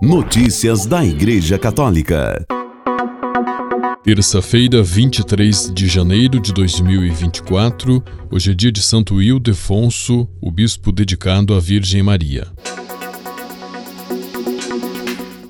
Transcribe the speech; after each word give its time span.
Notícias 0.00 0.86
da 0.86 1.04
Igreja 1.04 1.58
Católica. 1.58 2.46
Terça-feira, 4.04 4.80
23 4.80 5.72
de 5.74 5.88
janeiro 5.88 6.40
de 6.40 6.52
2024, 6.52 8.00
hoje 8.30 8.52
é 8.52 8.54
dia 8.54 8.70
de 8.70 8.80
Santo 8.80 9.20
Ildefonso, 9.20 10.28
o 10.40 10.52
bispo 10.52 10.92
dedicado 10.92 11.52
à 11.52 11.58
Virgem 11.58 12.00
Maria. 12.00 12.46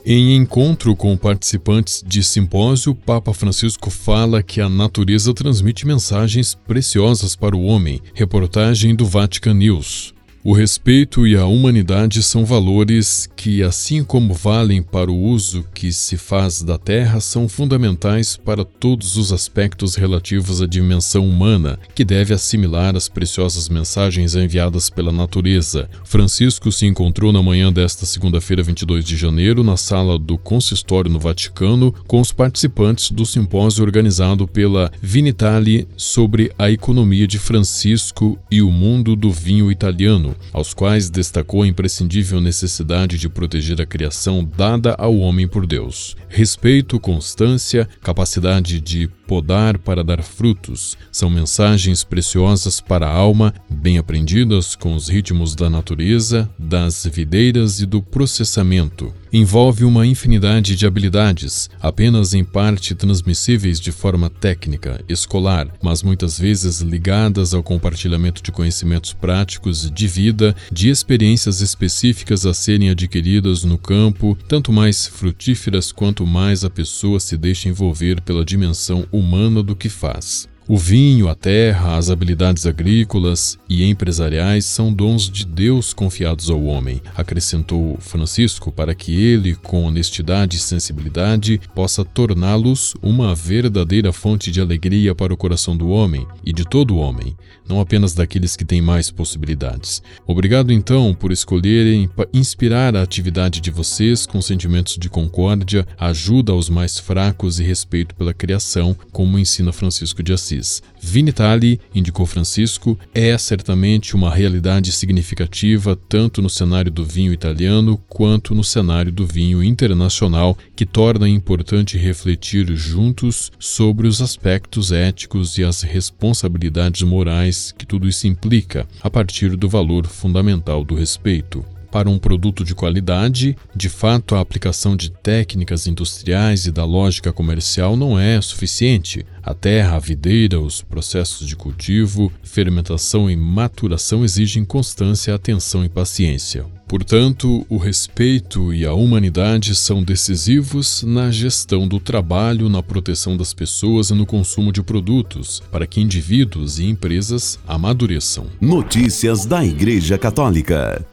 Em 0.03 0.35
encontro 0.35 0.97
com 0.97 1.15
participantes 1.15 2.03
de 2.07 2.25
simpósio, 2.25 2.95
Papa 2.95 3.35
Francisco 3.35 3.91
fala 3.91 4.43
que 4.43 4.63
a 4.63 4.69
natureza 4.71 5.35
transmite 5.35 5.87
mensagens 5.87 6.55
preciosas 6.55 7.37
para 7.37 7.55
o 7.55 7.65
homem. 7.65 8.01
Reportagem 8.15 8.97
do 8.97 9.05
Vatican 9.05 9.53
News. 9.53 10.15
O 10.49 10.55
respeito 10.55 11.27
e 11.27 11.37
a 11.37 11.45
humanidade 11.45 12.23
são 12.23 12.43
valores 12.43 13.29
que, 13.37 13.63
assim 13.63 14.03
como 14.03 14.33
valem 14.33 14.83
para 14.83 15.11
o 15.11 15.23
uso 15.23 15.63
que 15.75 15.93
se 15.93 16.17
faz 16.17 16.63
da 16.63 16.79
terra, 16.79 17.21
são 17.21 17.47
fundamentais 17.47 18.35
para 18.35 18.65
todos 18.65 19.19
os 19.19 19.31
aspectos 19.31 19.95
relativos 19.95 20.63
à 20.63 20.67
dimensão 20.67 21.29
humana, 21.29 21.79
que 21.95 22.03
deve 22.03 22.33
assimilar 22.33 22.97
as 22.97 23.11
preciosas 23.11 23.69
mensagens 23.69 24.35
enviadas 24.35 24.89
pela 24.89 25.13
natureza. 25.13 25.87
Francisco 26.03 26.73
se 26.73 26.87
encontrou 26.87 27.31
na 27.31 27.43
manhã 27.43 27.71
desta 27.71 28.07
segunda-feira, 28.07 28.63
22 28.63 29.05
de 29.05 29.19
janeiro, 29.19 29.63
na 29.63 29.77
sala 29.77 30.19
do 30.19 30.39
consistório 30.39 31.11
no 31.11 31.21
Vaticano, 31.21 31.93
com 32.07 32.23
os 32.23 32.33
participantes 32.33 33.11
do 33.11 33.27
simpósio 33.27 33.85
organizado 33.85 34.49
pela 34.49 34.91
Vinitali 35.03 35.87
sobre 35.95 36.51
a 36.59 36.71
economia 36.71 37.27
de 37.27 37.39
Francisco 37.39 38.39
e 38.51 38.63
o 38.63 38.71
mundo 38.71 39.15
do 39.15 39.31
vinho 39.31 39.71
italiano 39.71 40.38
aos 40.53 40.75
quais 40.75 41.11
destacou 41.11 41.63
a 41.63 41.67
imprescindível 41.67 42.41
necessidade 42.41 43.19
de 43.19 43.29
proteger 43.29 43.81
a 43.81 43.87
criação 43.87 44.45
dada 44.57 44.95
ao 44.99 45.17
homem 45.19 45.47
por 45.47 45.67
Deus. 45.67 46.17
Respeito, 46.29 46.99
constância, 47.01 47.89
capacidade 48.03 48.81
de 48.81 49.11
podar 49.29 49.77
para 49.77 50.03
dar 50.03 50.23
frutos. 50.23 50.97
São 51.13 51.29
mensagens 51.29 52.03
preciosas 52.03 52.81
para 52.81 53.07
a 53.07 53.13
alma, 53.13 53.55
bem 53.69 53.99
aprendidas 53.99 54.75
com 54.75 54.95
os 54.95 55.09
ritmos 55.09 55.55
da 55.55 55.69
natureza, 55.69 56.49
das 56.59 57.07
videiras 57.07 57.79
e 57.79 57.87
do 57.87 58.01
processamento. 58.01 59.13
Envolve 59.31 59.85
uma 59.85 60.07
infinidade 60.07 60.75
de 60.75 60.87
habilidades, 60.87 61.69
apenas 61.79 62.33
em 62.33 62.43
parte 62.43 62.95
transmissíveis 62.95 63.79
de 63.79 63.93
forma 63.93 64.31
técnica, 64.31 65.05
escolar, 65.07 65.69
mas 65.83 66.03
muitas 66.03 66.39
vezes 66.41 66.81
ligadas 66.81 67.53
ao 67.53 67.63
compartilhamento 67.63 68.43
de 68.43 68.51
conhecimentos 68.51 69.13
práticos 69.13 69.91
de 69.91 70.09
vida, 70.09 70.57
de 70.73 70.89
experiências 70.89 71.61
específicas 71.61 72.47
a 72.47 72.55
serem 72.55 72.89
adquiridas 72.89 73.65
no 73.65 73.77
campo, 73.77 74.39
tanto 74.49 74.73
mais 74.73 75.07
frutíferas 75.07 75.93
quanto 75.93 76.27
mais 76.27 76.65
a 76.65 76.71
pessoa 76.71 77.21
se 77.21 77.37
deixa 77.37 77.69
envolver 77.69 78.23
pela 78.23 78.47
dimensão 78.47 79.05
humana 79.13 79.18
do 79.63 79.77
que 79.77 79.89
faz. 79.89 80.49
O 80.71 80.77
vinho, 80.77 81.31
a 81.31 81.35
terra, 81.35 81.97
as 81.97 82.11
habilidades 82.11 82.67
agrícolas 82.67 83.59
e 83.71 83.85
empresariais 83.85 84.67
são 84.67 84.93
dons 84.93 85.31
de 85.31 85.47
Deus 85.47 85.95
confiados 85.95 86.51
ao 86.51 86.63
homem, 86.63 87.01
acrescentou 87.17 87.97
Francisco, 87.99 88.71
para 88.71 88.95
que 88.95 89.19
ele, 89.19 89.55
com 89.55 89.85
honestidade 89.85 90.59
e 90.59 90.61
sensibilidade, 90.61 91.59
possa 91.75 92.05
torná-los 92.05 92.95
uma 93.01 93.35
verdadeira 93.35 94.13
fonte 94.13 94.51
de 94.51 94.61
alegria 94.61 95.15
para 95.15 95.33
o 95.33 95.39
coração 95.39 95.75
do 95.75 95.89
homem 95.89 96.27
e 96.45 96.53
de 96.53 96.67
todo 96.67 96.99
homem, 96.99 97.35
não 97.67 97.81
apenas 97.81 98.13
daqueles 98.13 98.55
que 98.55 98.65
têm 98.65 98.83
mais 98.83 99.11
possibilidades. 99.11 100.03
Obrigado 100.27 100.71
então 100.71 101.15
por 101.15 101.33
escolherem 101.33 102.11
inspirar 102.31 102.95
a 102.95 103.01
atividade 103.01 103.63
de 103.63 103.71
vocês 103.71 104.27
com 104.27 104.43
sentimentos 104.43 104.99
de 104.99 105.09
concórdia, 105.09 105.89
ajuda 105.97 106.53
aos 106.53 106.69
mais 106.69 106.99
fracos 106.99 107.59
e 107.59 107.65
respeito 107.65 108.15
pela 108.15 108.35
criação, 108.35 108.95
como 109.11 109.39
ensina 109.39 109.73
Francisco 109.73 110.23
de 110.23 110.35
Assis. 110.35 110.58
Vinitali, 111.01 111.81
indicou 111.95 112.27
Francisco, 112.27 112.99
é 113.15 113.37
certamente 113.39 114.15
uma 114.15 114.35
realidade 114.35 114.93
significativa 114.93 115.97
tanto 116.09 116.43
no 116.43 116.51
cenário 116.51 116.91
do 116.91 117.05
vinho 117.05 117.33
italiano 117.33 117.97
quanto 118.09 118.55
no 118.55 118.65
cenário 118.65 119.13
do 119.13 119.27
vinho 119.27 119.63
internacional, 119.63 120.57
que 120.75 120.85
torna 120.85 121.29
importante 121.29 121.97
refletir 121.97 122.67
juntos 122.75 123.51
sobre 123.59 124.07
os 124.07 124.21
aspectos 124.21 124.93
éticos 124.93 125.59
e 125.59 125.65
as 125.65 125.83
responsabilidades 125.83 127.03
morais 127.03 127.73
que 127.77 127.87
tudo 127.87 128.09
isso 128.09 128.27
implica, 128.27 128.87
a 129.03 129.11
partir 129.11 129.57
do 129.57 129.69
valor 129.69 130.07
fundamental 130.07 130.85
do 130.85 130.95
respeito 130.95 131.65
para 131.91 132.09
um 132.09 132.19
produto 132.19 132.65
de 132.65 132.75
qualidade, 132.75 133.57
de 133.75 133.89
fato 133.89 134.35
a 134.35 134.41
aplicação 134.41 134.97
de 134.97 135.11
técnicas 135.11 135.87
industriais 135.87 136.67
e 136.67 136.73
da 136.73 136.85
lógica 136.85 137.33
comercial 137.33 137.97
não 137.97 138.19
é 138.19 138.41
suficiente. 138.41 139.25
A 139.43 139.55
terra, 139.55 139.97
a 139.97 139.99
videira, 139.99 140.61
os 140.61 140.83
processos 140.83 141.47
de 141.47 141.57
cultivo, 141.57 142.33
fermentação 142.43 143.31
e 143.31 143.37
maturação 143.37 144.25
exigem 144.25 144.65
constância, 144.65 145.35
atenção 145.35 145.85
e 145.85 145.89
paciência. 145.89 146.67
Portanto, 146.87 147.67
o 147.69 147.77
respeito 147.77 148.73
e 148.73 148.87
a 148.87 148.95
humanidade 148.95 149.75
são 149.75 150.03
decisivos 150.03 151.03
na 151.03 151.31
gestão 151.31 151.87
do 151.87 152.01
trabalho, 152.01 152.69
na 152.71 152.83
proteção 152.83 153.37
das 153.37 153.53
pessoas 153.53 154.09
e 154.09 154.15
no 154.15 154.25
consumo 154.25 154.73
de 154.73 154.83
produtos, 154.83 155.63
para 155.71 155.87
que 155.87 156.01
indivíduos 156.01 156.79
e 156.79 156.87
empresas 156.87 157.59
amadureçam. 157.67 158.47
Notícias 158.59 159.45
da 159.45 159.65
Igreja 159.65 160.17
Católica. 160.17 161.05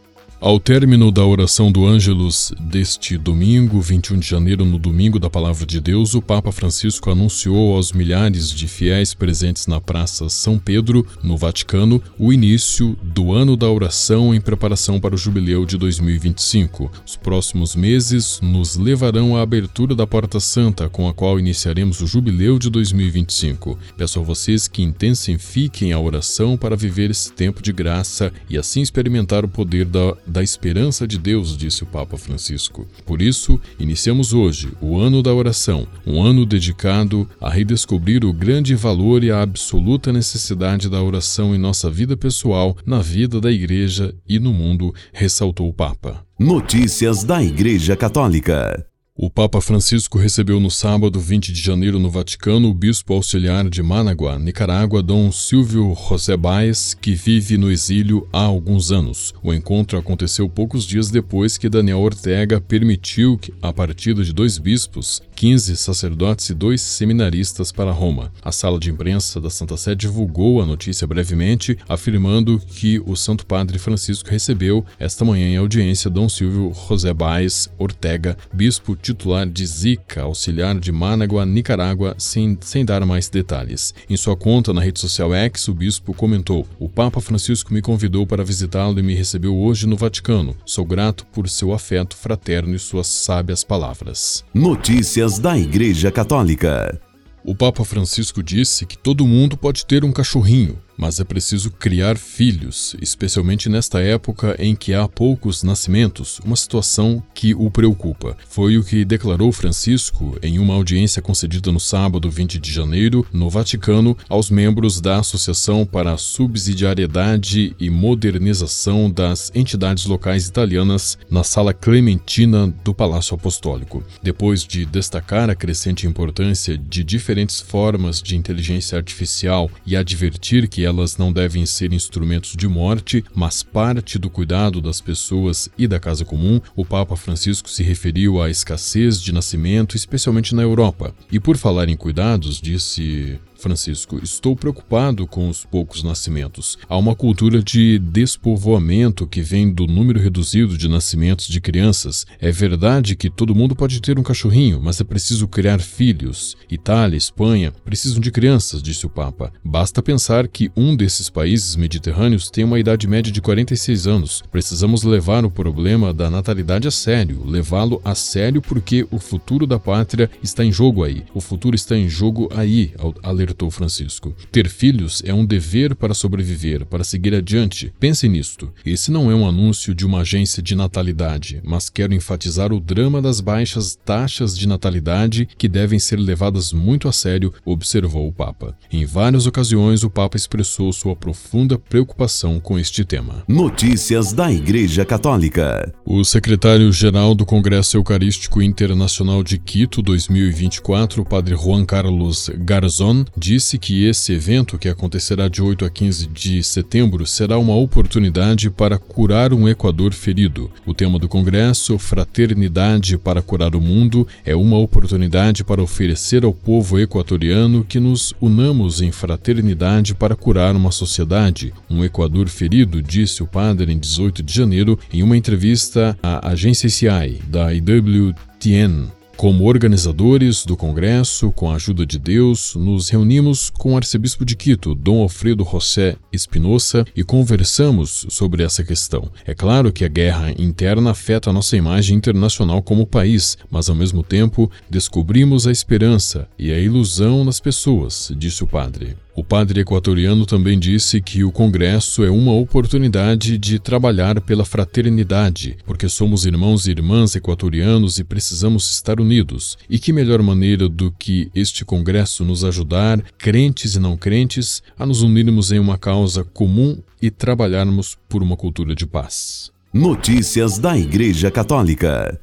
Ao 0.45 0.59
término 0.59 1.11
da 1.11 1.25
oração 1.25 1.71
do 1.71 1.87
Ângelus 1.87 2.53
deste 2.59 3.17
domingo, 3.17 3.81
21 3.81 4.19
de 4.19 4.27
janeiro, 4.27 4.63
no 4.63 4.77
domingo 4.77 5.17
da 5.17 5.27
Palavra 5.27 5.65
de 5.65 5.81
Deus, 5.81 6.13
o 6.13 6.21
Papa 6.21 6.51
Francisco 6.51 7.09
anunciou 7.09 7.75
aos 7.75 7.91
milhares 7.91 8.51
de 8.51 8.67
fiéis 8.67 9.11
presentes 9.11 9.65
na 9.65 9.81
Praça 9.81 10.29
São 10.29 10.59
Pedro, 10.59 11.03
no 11.23 11.35
Vaticano, 11.35 11.99
o 12.19 12.31
início 12.31 12.95
do 13.01 13.33
ano 13.33 13.57
da 13.57 13.67
oração 13.67 14.35
em 14.35 14.39
preparação 14.39 14.99
para 14.99 15.15
o 15.15 15.17
jubileu 15.17 15.65
de 15.65 15.79
2025. 15.79 16.91
Os 17.03 17.15
próximos 17.15 17.75
meses 17.75 18.39
nos 18.39 18.75
levarão 18.75 19.35
à 19.35 19.41
abertura 19.41 19.95
da 19.95 20.05
Porta 20.05 20.39
Santa, 20.39 20.87
com 20.87 21.09
a 21.09 21.13
qual 21.15 21.39
iniciaremos 21.39 22.01
o 22.01 22.05
jubileu 22.05 22.59
de 22.59 22.69
2025. 22.69 23.79
Peço 23.97 24.19
a 24.19 24.21
vocês 24.21 24.67
que 24.67 24.83
intensifiquem 24.83 25.91
a 25.91 25.99
oração 25.99 26.55
para 26.55 26.75
viver 26.75 27.09
esse 27.09 27.33
tempo 27.33 27.63
de 27.63 27.73
graça 27.73 28.31
e 28.47 28.59
assim 28.59 28.81
experimentar 28.81 29.43
o 29.43 29.49
poder 29.49 29.85
da 29.85 30.15
da 30.35 30.43
esperança 30.43 31.07
de 31.07 31.17
Deus, 31.17 31.55
disse 31.55 31.83
o 31.83 31.85
Papa 31.85 32.17
Francisco. 32.17 32.85
Por 33.05 33.21
isso, 33.21 33.57
iniciamos 33.79 34.33
hoje 34.33 34.69
o 34.81 34.99
ano 34.99 35.23
da 35.23 35.33
oração, 35.33 35.87
um 36.05 36.21
ano 36.21 36.45
dedicado 36.45 37.25
a 37.39 37.49
redescobrir 37.49 38.25
o 38.25 38.33
grande 38.33 38.75
valor 38.75 39.23
e 39.23 39.31
a 39.31 39.41
absoluta 39.41 40.11
necessidade 40.11 40.89
da 40.89 41.01
oração 41.01 41.55
em 41.55 41.57
nossa 41.57 41.89
vida 41.89 42.17
pessoal, 42.17 42.75
na 42.85 42.99
vida 42.99 43.39
da 43.39 43.49
Igreja 43.49 44.13
e 44.27 44.37
no 44.37 44.51
mundo, 44.51 44.93
ressaltou 45.13 45.69
o 45.69 45.73
Papa. 45.73 46.25
Notícias 46.37 47.23
da 47.23 47.41
Igreja 47.41 47.95
Católica. 47.95 48.85
O 49.17 49.29
Papa 49.29 49.61
Francisco 49.61 50.17
recebeu 50.17 50.59
no 50.59 50.69
sábado 50.69 51.21
20 51.21 51.53
de 51.53 51.61
janeiro 51.61 51.97
no 51.97 52.09
Vaticano 52.09 52.67
o 52.67 52.73
bispo 52.73 53.13
auxiliar 53.13 53.69
de 53.69 53.81
Managua, 53.81 54.37
Nicarágua, 54.37 55.01
Dom 55.01 55.31
Silvio 55.31 55.93
José 55.93 56.35
Baez, 56.35 56.93
que 56.93 57.15
vive 57.15 57.57
no 57.57 57.71
exílio 57.71 58.27
há 58.33 58.41
alguns 58.41 58.91
anos. 58.91 59.33
O 59.41 59.53
encontro 59.53 59.97
aconteceu 59.97 60.49
poucos 60.49 60.83
dias 60.83 61.09
depois 61.09 61.57
que 61.57 61.69
Daniel 61.69 61.99
Ortega 61.99 62.59
permitiu 62.59 63.39
a 63.61 63.71
partida 63.71 64.21
de 64.21 64.33
dois 64.33 64.57
bispos, 64.57 65.21
15 65.33 65.77
sacerdotes 65.77 66.49
e 66.49 66.53
dois 66.53 66.81
seminaristas 66.81 67.71
para 67.71 67.93
Roma. 67.93 68.33
A 68.43 68.51
sala 68.51 68.77
de 68.77 68.91
imprensa 68.91 69.39
da 69.39 69.49
Santa 69.49 69.77
Sé 69.77 69.95
divulgou 69.95 70.61
a 70.61 70.65
notícia 70.65 71.07
brevemente, 71.07 71.77
afirmando 71.87 72.59
que 72.59 73.01
o 73.05 73.15
Santo 73.15 73.45
Padre 73.45 73.79
Francisco 73.79 74.29
recebeu 74.29 74.85
esta 74.99 75.23
manhã 75.23 75.47
em 75.47 75.55
audiência 75.55 76.09
Dom 76.09 76.27
Silvio 76.27 76.73
José 76.73 77.13
Baez 77.13 77.69
Ortega, 77.77 78.37
bispo 78.53 78.97
titular 79.05 79.45
de 79.45 79.65
Zika, 79.65 80.23
auxiliar 80.23 80.79
de 80.79 80.91
Managua, 80.91 81.45
Nicarágua, 81.45 82.15
sem, 82.17 82.57
sem 82.61 82.83
dar 82.83 83.05
mais 83.05 83.29
detalhes. 83.29 83.93
Em 84.09 84.17
sua 84.17 84.35
conta 84.35 84.73
na 84.73 84.81
rede 84.81 84.99
social 84.99 85.33
X, 85.33 85.67
o 85.67 85.73
bispo 85.73 86.13
comentou: 86.13 86.65
O 86.79 86.89
Papa 86.89 87.21
Francisco 87.21 87.73
me 87.73 87.81
convidou 87.81 88.25
para 88.25 88.43
visitá-lo 88.43 88.99
e 88.99 89.03
me 89.03 89.13
recebeu 89.13 89.55
hoje 89.55 89.85
no 89.85 89.95
Vaticano. 89.95 90.55
Sou 90.65 90.85
grato 90.85 91.25
por 91.27 91.47
seu 91.47 91.71
afeto 91.71 92.15
fraterno 92.15 92.73
e 92.73 92.79
suas 92.79 93.07
sábias 93.07 93.63
palavras. 93.63 94.43
Notícias 94.53 95.37
da 95.37 95.57
Igreja 95.57 96.11
Católica. 96.11 96.99
O 97.43 97.53
Papa 97.53 97.85
Francisco 97.85 98.41
disse 98.41 98.87
que 98.87 98.97
todo 98.97 99.27
mundo 99.27 99.55
pode 99.55 99.85
ter 99.85 100.03
um 100.03 100.11
cachorrinho, 100.11 100.79
mas 100.97 101.19
é 101.19 101.23
preciso 101.23 101.71
criar 101.71 102.17
filhos, 102.17 102.95
especialmente 103.01 103.69
nesta 103.69 103.99
época 103.99 104.55
em 104.59 104.75
que 104.75 104.93
há 104.93 105.07
poucos 105.07 105.63
nascimentos, 105.63 106.39
uma 106.43 106.55
situação 106.55 107.21
que 107.33 107.53
o 107.53 107.69
preocupa. 107.69 108.37
Foi 108.47 108.77
o 108.77 108.83
que 108.83 109.05
declarou 109.05 109.51
Francisco 109.51 110.37
em 110.41 110.59
uma 110.59 110.73
audiência 110.73 111.21
concedida 111.21 111.71
no 111.71 111.79
sábado 111.79 112.29
20 112.29 112.59
de 112.59 112.71
janeiro, 112.71 113.25
no 113.31 113.49
Vaticano, 113.49 114.17
aos 114.29 114.49
membros 114.49 115.01
da 115.01 115.19
Associação 115.19 115.85
para 115.85 116.13
a 116.13 116.17
Subsidiariedade 116.17 117.75
e 117.79 117.89
Modernização 117.89 119.09
das 119.09 119.51
Entidades 119.53 120.05
Locais 120.05 120.47
Italianas, 120.47 121.17
na 121.29 121.43
Sala 121.43 121.73
Clementina 121.73 122.73
do 122.83 122.93
Palácio 122.93 123.35
Apostólico. 123.35 124.03
Depois 124.21 124.63
de 124.63 124.85
destacar 124.85 125.49
a 125.49 125.55
crescente 125.55 126.07
importância 126.07 126.77
de 126.77 127.03
diferentes 127.03 127.59
formas 127.59 128.21
de 128.21 128.35
inteligência 128.35 128.97
artificial 128.97 129.69
e 129.85 129.95
advertir 129.95 130.67
que 130.67 130.84
elas 130.85 131.17
não 131.17 131.33
devem 131.33 131.65
ser 131.65 131.91
instrumentos 131.93 132.55
de 132.55 132.67
morte, 132.67 133.23
mas 133.33 133.63
parte 133.63 134.17
do 134.17 134.29
cuidado 134.29 134.79
das 134.79 135.01
pessoas 135.01 135.69
e 135.77 135.87
da 135.87 135.99
casa 135.99 136.23
comum, 136.23 136.61
o 136.75 136.85
Papa 136.85 137.15
Francisco 137.15 137.69
se 137.69 137.83
referiu 137.83 138.41
à 138.41 138.49
escassez 138.49 139.21
de 139.21 139.33
nascimento, 139.33 139.95
especialmente 139.95 140.55
na 140.55 140.61
Europa. 140.61 141.13
E 141.31 141.39
por 141.39 141.57
falar 141.57 141.89
em 141.89 141.97
cuidados, 141.97 142.61
disse 142.61 143.39
Francisco, 143.65 144.19
estou 144.23 144.55
preocupado 144.55 145.25
com 145.25 145.49
os 145.49 145.65
poucos 145.65 146.03
nascimentos. 146.03 146.77
Há 146.87 146.95
uma 146.95 147.15
cultura 147.15 147.63
de 147.63 147.97
despovoamento 147.97 149.25
que 149.25 149.41
vem 149.41 149.73
do 149.73 149.87
número 149.87 150.19
reduzido 150.19 150.77
de 150.77 150.87
nascimentos 150.87 151.47
de 151.47 151.59
crianças. 151.59 152.27
É 152.39 152.51
verdade 152.51 153.15
que 153.15 153.27
todo 153.27 153.55
mundo 153.55 153.75
pode 153.75 153.99
ter 153.99 154.19
um 154.19 154.23
cachorrinho, 154.23 154.79
mas 154.79 155.01
é 155.01 155.03
preciso 155.03 155.47
criar 155.47 155.79
filhos. 155.79 156.55
Itália, 156.69 157.17
Espanha 157.17 157.73
precisam 157.83 158.19
de 158.19 158.29
crianças, 158.29 158.83
disse 158.83 159.07
o 159.07 159.09
Papa. 159.09 159.51
Basta 159.63 159.99
pensar 159.99 160.47
que 160.47 160.71
um 160.77 160.95
desses 160.95 161.27
países 161.27 161.75
mediterrâneos 161.75 162.51
tem 162.51 162.63
uma 162.63 162.79
idade 162.79 163.07
média 163.07 163.31
de 163.31 163.41
46 163.41 164.05
anos. 164.05 164.43
Precisamos 164.51 165.01
levar 165.01 165.43
o 165.43 165.49
problema 165.49 166.13
da 166.13 166.29
natalidade 166.29 166.87
a 166.87 166.91
sério, 166.91 167.43
levá-lo 167.43 167.99
a 168.05 168.13
sério 168.13 168.61
porque 168.61 169.07
o 169.09 169.17
futuro 169.17 169.65
da 169.65 169.79
pátria 169.79 170.29
está 170.43 170.63
em 170.63 170.71
jogo 170.71 171.03
aí. 171.03 171.23
O 171.33 171.41
futuro 171.41 171.75
está 171.75 171.97
em 171.97 172.07
jogo 172.07 172.47
aí, 172.55 172.93
alertou 173.23 173.54
alertou 173.55 173.71
Francisco. 173.71 174.35
Ter 174.51 174.69
filhos 174.69 175.23
é 175.25 175.33
um 175.33 175.45
dever 175.45 175.95
para 175.95 176.13
sobreviver, 176.13 176.85
para 176.85 177.03
seguir 177.03 177.33
adiante. 177.33 177.93
Pense 177.99 178.27
nisto. 178.27 178.71
Esse 178.85 179.11
não 179.11 179.31
é 179.31 179.35
um 179.35 179.47
anúncio 179.47 179.95
de 179.95 180.05
uma 180.05 180.19
agência 180.19 180.61
de 180.61 180.75
natalidade, 180.75 181.61
mas 181.63 181.89
quero 181.89 182.13
enfatizar 182.13 182.73
o 182.73 182.79
drama 182.79 183.21
das 183.21 183.39
baixas 183.39 183.95
taxas 183.95 184.57
de 184.57 184.67
natalidade 184.67 185.47
que 185.57 185.69
devem 185.69 185.97
ser 185.97 186.17
levadas 186.17 186.73
muito 186.73 187.07
a 187.07 187.11
sério, 187.11 187.53
observou 187.63 188.27
o 188.27 188.33
Papa. 188.33 188.77
Em 188.91 189.05
várias 189.05 189.47
ocasiões, 189.47 190.03
o 190.03 190.09
Papa 190.09 190.35
expressou 190.35 190.91
sua 190.91 191.15
profunda 191.15 191.79
preocupação 191.79 192.59
com 192.59 192.77
este 192.77 193.05
tema. 193.05 193.43
Notícias 193.47 194.33
da 194.33 194.51
Igreja 194.51 195.05
Católica. 195.05 195.93
O 196.05 196.23
secretário-geral 196.23 197.33
do 197.33 197.45
Congresso 197.45 197.97
Eucarístico 197.97 198.61
Internacional 198.61 199.43
de 199.43 199.57
Quito 199.57 200.01
2024, 200.01 201.23
Padre 201.23 201.55
Juan 201.55 201.85
Carlos 201.85 202.49
Garzón, 202.57 203.25
disse 203.37 203.77
que 203.77 204.05
esse 204.05 204.33
evento, 204.33 204.77
que 204.77 204.87
acontecerá 204.87 205.47
de 205.47 205.61
8 205.61 205.85
a 205.85 205.89
15 205.89 206.27
de 206.27 206.63
setembro, 206.63 207.25
será 207.25 207.57
uma 207.57 207.75
oportunidade 207.75 208.69
para 208.69 208.97
curar 208.97 209.53
um 209.53 209.67
Equador 209.67 210.13
ferido. 210.13 210.71
O 210.85 210.93
tema 210.93 211.19
do 211.19 211.27
congresso, 211.27 211.97
Fraternidade 211.97 213.17
para 213.17 213.41
Curar 213.41 213.75
o 213.75 213.81
Mundo, 213.81 214.27
é 214.45 214.55
uma 214.55 214.77
oportunidade 214.77 215.63
para 215.63 215.81
oferecer 215.81 216.45
ao 216.45 216.53
povo 216.53 216.99
equatoriano 216.99 217.83
que 217.83 217.99
nos 217.99 218.33
unamos 218.39 219.01
em 219.01 219.11
fraternidade 219.11 220.15
para 220.15 220.35
curar 220.35 220.75
uma 220.75 220.91
sociedade. 220.91 221.73
Um 221.89 222.03
Equador 222.03 222.47
ferido, 222.47 223.01
disse 223.01 223.43
o 223.43 223.47
padre 223.47 223.91
em 223.91 223.99
18 223.99 224.41
de 224.41 224.53
janeiro, 224.53 224.97
em 225.11 225.23
uma 225.23 225.37
entrevista 225.37 226.17
à 226.21 226.49
agência 226.49 226.89
CI 226.89 227.41
da 227.47 227.73
IWTN. 227.73 229.09
Como 229.37 229.65
organizadores 229.65 230.65
do 230.65 230.77
Congresso, 230.77 231.51
com 231.51 231.69
a 231.69 231.75
ajuda 231.75 232.05
de 232.05 232.17
Deus, 232.17 232.73
nos 232.73 233.09
reunimos 233.09 233.69
com 233.69 233.93
o 233.93 233.97
arcebispo 233.97 234.45
de 234.45 234.55
Quito, 234.55 234.95
Dom 234.95 235.21
Alfredo 235.21 235.67
José 235.69 236.15
Espinosa, 236.31 237.05
e 237.13 237.21
conversamos 237.21 238.25
sobre 238.29 238.63
essa 238.63 238.81
questão. 238.81 239.29
É 239.45 239.53
claro 239.53 239.91
que 239.91 240.05
a 240.05 240.07
guerra 240.07 240.53
interna 240.57 241.11
afeta 241.11 241.49
a 241.49 241.53
nossa 241.53 241.75
imagem 241.75 242.15
internacional 242.15 242.81
como 242.81 243.05
país, 243.05 243.57
mas 243.69 243.89
ao 243.89 243.95
mesmo 243.95 244.23
tempo 244.23 244.71
descobrimos 244.89 245.67
a 245.67 245.71
esperança 245.71 246.47
e 246.57 246.71
a 246.71 246.79
ilusão 246.79 247.43
nas 247.43 247.59
pessoas, 247.59 248.31
disse 248.37 248.63
o 248.63 248.67
padre. 248.67 249.17
O 249.35 249.43
padre 249.43 249.81
equatoriano 249.81 250.45
também 250.45 250.79
disse 250.79 251.19
que 251.19 251.43
o 251.43 251.51
Congresso 251.51 252.23
é 252.23 252.31
uma 252.31 252.53
oportunidade 252.53 253.57
de 253.57 253.77
trabalhar 253.79 254.39
pela 254.39 254.63
fraternidade, 254.63 255.77
porque 255.85 256.07
somos 256.07 256.45
irmãos 256.45 256.87
e 256.87 256.91
irmãs 256.91 257.35
equatorianos 257.35 258.17
e 258.17 258.23
precisamos 258.23 258.89
estar 258.89 259.19
unidos. 259.19 259.77
E 259.89 259.99
que 259.99 260.13
melhor 260.13 260.41
maneira 260.41 260.87
do 260.87 261.11
que 261.11 261.51
este 261.53 261.83
Congresso 261.83 262.45
nos 262.45 262.63
ajudar, 262.63 263.21
crentes 263.37 263.95
e 263.95 263.99
não 263.99 264.15
crentes, 264.15 264.81
a 264.97 265.05
nos 265.05 265.21
unirmos 265.21 265.69
em 265.69 265.79
uma 265.79 265.97
causa 265.97 266.45
comum 266.45 266.97
e 267.21 267.29
trabalharmos 267.29 268.17
por 268.29 268.41
uma 268.41 268.55
cultura 268.55 268.95
de 268.95 269.05
paz. 269.05 269.69
Notícias 269.93 270.77
da 270.77 270.97
Igreja 270.97 271.51
Católica. 271.51 272.39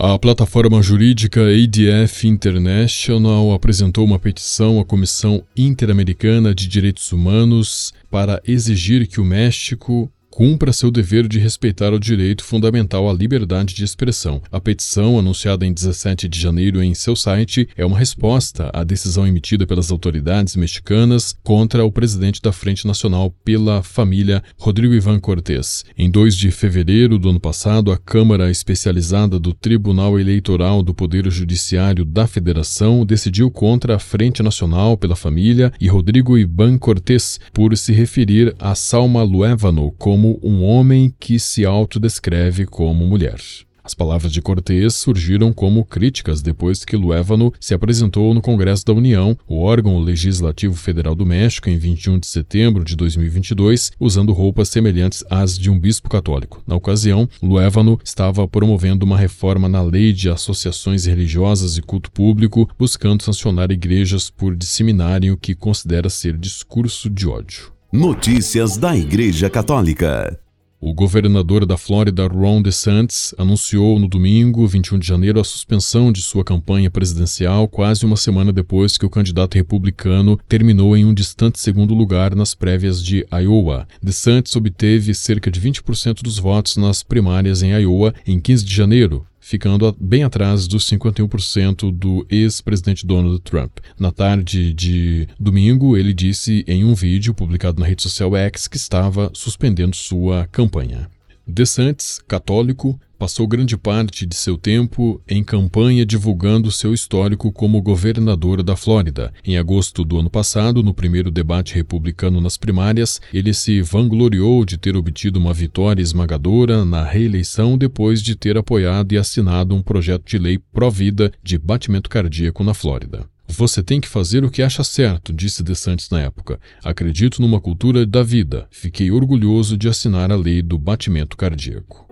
A 0.00 0.16
plataforma 0.16 0.80
jurídica 0.80 1.40
ADF 1.40 2.28
International 2.28 3.52
apresentou 3.52 4.04
uma 4.04 4.16
petição 4.16 4.78
à 4.78 4.84
Comissão 4.84 5.42
Interamericana 5.56 6.54
de 6.54 6.68
Direitos 6.68 7.10
Humanos 7.10 7.92
para 8.08 8.40
exigir 8.46 9.08
que 9.08 9.20
o 9.20 9.24
México 9.24 10.08
cumpra 10.38 10.72
seu 10.72 10.88
dever 10.88 11.26
de 11.26 11.40
respeitar 11.40 11.92
o 11.92 11.98
direito 11.98 12.44
fundamental 12.44 13.10
à 13.10 13.12
liberdade 13.12 13.74
de 13.74 13.82
expressão. 13.82 14.40
A 14.52 14.60
petição, 14.60 15.18
anunciada 15.18 15.66
em 15.66 15.72
17 15.72 16.28
de 16.28 16.38
janeiro 16.38 16.80
em 16.80 16.94
seu 16.94 17.16
site, 17.16 17.68
é 17.76 17.84
uma 17.84 17.98
resposta 17.98 18.70
à 18.72 18.84
decisão 18.84 19.26
emitida 19.26 19.66
pelas 19.66 19.90
autoridades 19.90 20.54
mexicanas 20.54 21.34
contra 21.42 21.84
o 21.84 21.90
presidente 21.90 22.40
da 22.40 22.52
Frente 22.52 22.86
Nacional 22.86 23.34
pela 23.44 23.82
Família, 23.82 24.40
Rodrigo 24.56 24.94
Ivan 24.94 25.18
Cortés. 25.18 25.84
Em 25.98 26.08
2 26.08 26.36
de 26.36 26.52
fevereiro 26.52 27.18
do 27.18 27.30
ano 27.30 27.40
passado, 27.40 27.90
a 27.90 27.96
Câmara 27.96 28.48
Especializada 28.48 29.40
do 29.40 29.52
Tribunal 29.52 30.20
Eleitoral 30.20 30.84
do 30.84 30.94
Poder 30.94 31.28
Judiciário 31.32 32.04
da 32.04 32.28
Federação 32.28 33.04
decidiu 33.04 33.50
contra 33.50 33.96
a 33.96 33.98
Frente 33.98 34.40
Nacional 34.40 34.96
pela 34.96 35.16
Família 35.16 35.72
e 35.80 35.88
Rodrigo 35.88 36.38
Ivan 36.38 36.78
Cortés 36.78 37.40
por 37.52 37.76
se 37.76 37.92
referir 37.92 38.54
a 38.56 38.76
Salma 38.76 39.24
Luevano 39.24 39.90
como 39.98 40.27
como 40.28 40.40
um 40.42 40.62
homem 40.62 41.14
que 41.18 41.38
se 41.38 41.64
autodescreve 41.64 42.66
como 42.66 43.06
mulher. 43.06 43.38
As 43.82 43.94
palavras 43.94 44.30
de 44.30 44.42
Cortés 44.42 44.96
surgiram 44.96 45.50
como 45.50 45.82
críticas 45.82 46.42
depois 46.42 46.84
que 46.84 46.94
Luévano 46.94 47.50
se 47.58 47.72
apresentou 47.72 48.34
no 48.34 48.42
Congresso 48.42 48.84
da 48.84 48.92
União, 48.92 49.34
o 49.48 49.62
órgão 49.62 49.98
legislativo 49.98 50.74
federal 50.74 51.14
do 51.14 51.24
México, 51.24 51.70
em 51.70 51.78
21 51.78 52.18
de 52.18 52.26
setembro 52.26 52.84
de 52.84 52.94
2022, 52.94 53.92
usando 53.98 54.34
roupas 54.34 54.68
semelhantes 54.68 55.24
às 55.30 55.58
de 55.58 55.70
um 55.70 55.80
bispo 55.80 56.10
católico. 56.10 56.62
Na 56.66 56.76
ocasião, 56.76 57.26
Luévano 57.42 57.98
estava 58.04 58.46
promovendo 58.46 59.06
uma 59.06 59.16
reforma 59.16 59.70
na 59.70 59.80
lei 59.80 60.12
de 60.12 60.28
associações 60.28 61.06
religiosas 61.06 61.78
e 61.78 61.82
culto 61.82 62.12
público, 62.12 62.68
buscando 62.78 63.22
sancionar 63.22 63.70
igrejas 63.70 64.28
por 64.28 64.54
disseminarem 64.54 65.30
o 65.30 65.38
que 65.38 65.54
considera 65.54 66.10
ser 66.10 66.36
discurso 66.36 67.08
de 67.08 67.26
ódio. 67.26 67.77
Notícias 67.90 68.76
da 68.76 68.94
Igreja 68.94 69.48
Católica. 69.48 70.38
O 70.78 70.92
governador 70.92 71.64
da 71.64 71.78
Flórida, 71.78 72.26
Ron 72.26 72.60
DeSantis, 72.60 73.34
anunciou 73.38 73.98
no 73.98 74.06
domingo, 74.06 74.66
21 74.66 74.98
de 74.98 75.06
janeiro, 75.06 75.40
a 75.40 75.44
suspensão 75.44 76.12
de 76.12 76.20
sua 76.20 76.44
campanha 76.44 76.90
presidencial 76.90 77.66
quase 77.66 78.04
uma 78.04 78.14
semana 78.18 78.52
depois 78.52 78.98
que 78.98 79.06
o 79.06 79.10
candidato 79.10 79.54
republicano 79.54 80.38
terminou 80.46 80.94
em 80.98 81.06
um 81.06 81.14
distante 81.14 81.58
segundo 81.58 81.94
lugar 81.94 82.34
nas 82.34 82.54
prévias 82.54 83.02
de 83.02 83.26
Iowa. 83.32 83.88
DeSantis 84.02 84.54
obteve 84.54 85.14
cerca 85.14 85.50
de 85.50 85.58
20% 85.58 86.22
dos 86.22 86.38
votos 86.38 86.76
nas 86.76 87.02
primárias 87.02 87.62
em 87.62 87.70
Iowa 87.70 88.12
em 88.26 88.38
15 88.38 88.66
de 88.66 88.74
janeiro, 88.74 89.26
ficando 89.48 89.96
bem 89.98 90.24
atrás 90.24 90.68
dos 90.68 90.84
51% 90.84 91.90
do 91.90 92.26
ex-presidente 92.28 93.06
Donald 93.06 93.40
Trump. 93.40 93.78
Na 93.98 94.12
tarde 94.12 94.74
de 94.74 95.26
domingo, 95.40 95.96
ele 95.96 96.12
disse 96.12 96.62
em 96.68 96.84
um 96.84 96.94
vídeo 96.94 97.32
publicado 97.32 97.80
na 97.80 97.86
rede 97.86 98.02
social 98.02 98.36
X 98.36 98.68
que 98.68 98.76
estava 98.76 99.30
suspendendo 99.32 99.96
sua 99.96 100.46
campanha. 100.52 101.08
DeSantis, 101.50 102.20
católico, 102.28 103.00
passou 103.18 103.48
grande 103.48 103.74
parte 103.74 104.26
de 104.26 104.36
seu 104.36 104.58
tempo 104.58 105.18
em 105.26 105.42
campanha 105.42 106.04
divulgando 106.04 106.70
seu 106.70 106.92
histórico 106.92 107.50
como 107.50 107.80
governador 107.80 108.62
da 108.62 108.76
Flórida. 108.76 109.32
Em 109.42 109.56
agosto 109.56 110.04
do 110.04 110.18
ano 110.18 110.28
passado, 110.28 110.82
no 110.82 110.92
primeiro 110.92 111.30
debate 111.30 111.74
republicano 111.74 112.38
nas 112.38 112.58
primárias, 112.58 113.18
ele 113.32 113.54
se 113.54 113.80
vangloriou 113.80 114.62
de 114.62 114.76
ter 114.76 114.94
obtido 114.94 115.38
uma 115.38 115.54
vitória 115.54 116.02
esmagadora 116.02 116.84
na 116.84 117.02
reeleição 117.02 117.78
depois 117.78 118.22
de 118.22 118.36
ter 118.36 118.58
apoiado 118.58 119.12
e 119.12 119.16
assinado 119.16 119.74
um 119.74 119.80
projeto 119.80 120.28
de 120.28 120.36
lei 120.38 120.58
pró-vida 120.58 121.32
de 121.42 121.56
batimento 121.56 122.10
cardíaco 122.10 122.62
na 122.62 122.74
Flórida. 122.74 123.26
Você 123.48 123.82
tem 123.82 124.00
que 124.00 124.08
fazer 124.08 124.44
o 124.44 124.50
que 124.50 124.62
acha 124.62 124.84
certo, 124.84 125.32
disse 125.32 125.62
De 125.62 125.74
Santos 125.74 126.10
na 126.10 126.20
época. 126.20 126.60
Acredito 126.84 127.40
numa 127.40 127.60
cultura 127.60 128.06
da 128.06 128.22
vida. 128.22 128.68
Fiquei 128.70 129.10
orgulhoso 129.10 129.76
de 129.76 129.88
assinar 129.88 130.30
a 130.30 130.36
lei 130.36 130.62
do 130.62 130.78
batimento 130.78 131.36
cardíaco. 131.36 132.06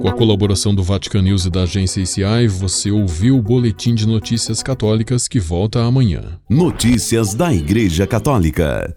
Com 0.00 0.08
a 0.08 0.12
colaboração 0.12 0.74
do 0.74 0.82
Vatican 0.82 1.20
News 1.20 1.44
e 1.44 1.50
da 1.50 1.64
agência 1.64 2.00
ICI, 2.00 2.48
você 2.48 2.90
ouviu 2.90 3.36
o 3.36 3.42
Boletim 3.42 3.94
de 3.94 4.06
Notícias 4.06 4.62
Católicas 4.62 5.28
que 5.28 5.38
volta 5.38 5.82
amanhã. 5.82 6.40
Notícias 6.48 7.34
da 7.34 7.52
Igreja 7.52 8.06
Católica. 8.06 8.96